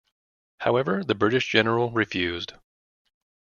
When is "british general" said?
1.13-1.91